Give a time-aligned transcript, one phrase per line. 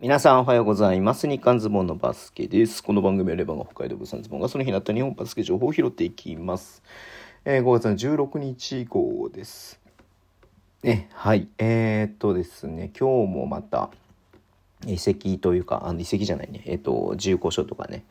[0.00, 1.26] 皆さんおはようございます。
[1.26, 2.84] 日刊ズボンのバスケです。
[2.84, 6.84] この番組はレバンが北海道物産ズボンがその日になった日本バスケ情報を拾っていきます。
[7.44, 9.80] えー5月の16日号です。
[10.84, 11.48] ね、はい。
[11.58, 13.90] えー、っとですね、今日もまた、
[14.86, 18.04] 移籍というか、あの移籍じゃないね、えっ、と、自由交渉とかね、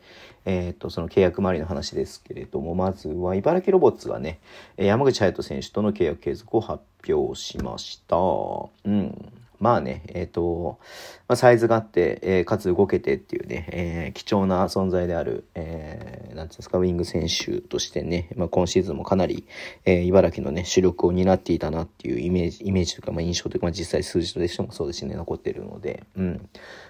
[0.44, 4.40] えっ、と、その契約周りの話ですけれども、まずは茨城ロボッツがね、
[4.76, 8.18] 山口隼人選手との契約継続を発表しました。
[8.18, 9.32] うん。
[9.60, 10.78] まあね、えっ、と、
[11.26, 19.46] まあ、サイズがあって、えーかつ動けてっていうね、えー貴重な存在である、えーなんていうんですか、ウィング選手としてね、まあ、今シーズンもかなり、
[19.84, 26.48] えー茨城のね、主力を担っていたなっていうイメージ、イメージというか、まあ、印象というか、まあ、実際数字としてもそうですしね、残ってるので、うん。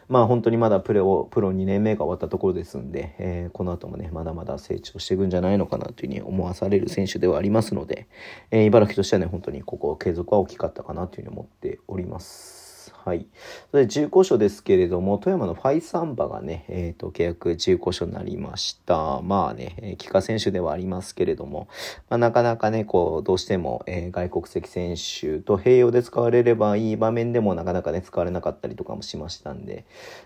[0.09, 8.07] まあ、本当にまだプレを、プロ2年目が終わったところですんで、えーこの後もね、まだまだ成長していくんじゃないのかなというふうに思わされる選手ではありますので、
[8.51, 12.58] えー茨城としてはね、本当にここ継続は大きかったかなというふうに思っております。
[13.05, 13.27] はい。
[13.71, 19.21] それで自由交渉ですけれども、富山のファイサンバがね、えっ、と、契約自由交渉になりました。
[19.23, 21.69] まあね、帰化選手ではありますけれども、
[22.09, 29.85] まあ、なかなかね、こう、どうしても、えー外国籍選手と併用で使われればいい場面でもなかなかね、使われなかったりとかもしましたんで、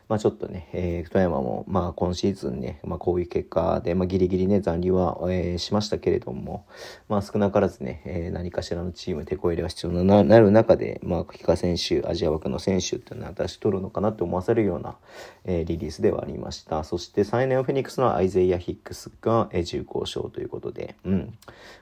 [0.09, 6.65] まあちょっとね、えー富山も、まあ今シーズンね、まあこういう結果で、まあギリギリね、残留は、えーしましたけれども、
[7.09, 14.97] まあ少なからずね、えー何かしらのチーム、手こ入れが必要にななる中で、まあ、帰化選手、アジア枠の選手選手っていうのは私取るのかなって思わせるような、
[15.45, 16.85] えーリリースではありました。
[16.85, 21.39] そして再年フェニックスのアイゼイア・ヒックスが、えー、重厚賞ということで、うん。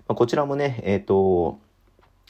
[0.08, 1.58] まあ、こちらもね、えっ、と、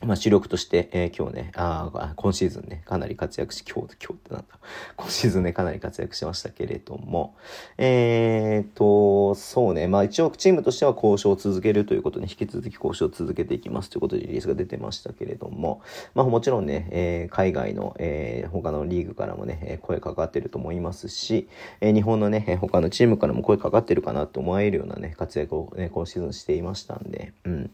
[0.02, 4.58] まあ、主力として、えー今日ね、あ今シーズンね、かなり活躍し、今日、今日ってなんだ、
[4.96, 7.34] 今シーズンね、かなり活躍しましたけれども、
[7.76, 15.82] えーと、そうね、まあ一応チームとしては交渉を続けるということで、引き続き交渉を続けていきますということでリリースが出てましたけれども、
[16.14, 21.46] まあもちろんね、えー海外の、えー他のリーグからもね、声かかってると思いますし、
[21.82, 27.60] えー日本のね、他のチームからも声かかってるかなと思えるようなね、活躍をね、今シーズンしていましたんで、うん。
[27.62, 27.68] ま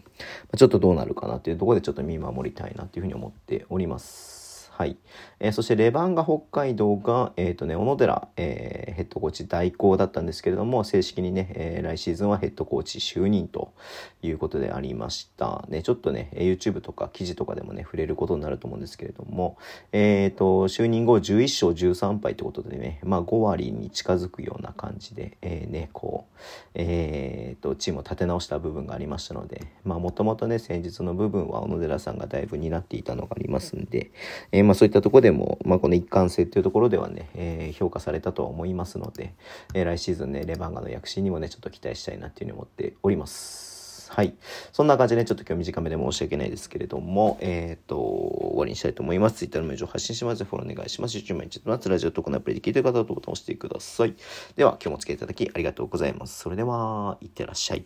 [0.55, 4.46] あちょっとどうなるかなというところでちょっと見守りたいなというふうに思っております。
[4.77, 4.99] はい。
[5.41, 13.73] えーそしてレバンガ北海道が、えっ、とね、小野寺、えーヘッドコーチ代行だったんですけれども、正式にね、えー来シーズンはヘッドコーチ就任と
[14.23, 15.65] いうことでありました。
[15.69, 19.57] ね、ちょっとね、YouTube とか記事とかでもね、触れることになると思うんですけれども、
[19.93, 26.39] えっ、と、就任後11勝13敗ってことでね、まあ5割に近づくような感じで、えーね、こう、
[26.75, 34.11] えっ、と、チームを立て直した部分がありましたので、まあもともとね、戦術の部分は小野寺さんがだいぶ担っていたのがありますんで、
[34.53, 39.35] えーまあそういったところでも、まあこの一貫性っていうところではね、えー評価されたとは思いますので、
[39.75, 43.77] えー来シーズンね、レバンガの躍進にもね、ちょっと期待したいなっていうふうに思っております。
[44.09, 44.35] はい。
[44.73, 49.37] そんな感じで、ね、ちょっと今日短めで申し訳ないですけれども、えっ、と、終わりにしたいと思います。
[49.37, 50.45] Twitter のメールを発信します。
[50.45, 51.19] フォローお願いします。
[51.19, 54.15] YouTube 毎日とラジオとこのアプリで聞いてる方はボタンを押してください。
[54.57, 56.39] では、今日もお付き合いいただきありがとうございます。
[56.39, 57.85] それでは、いってらっしゃい。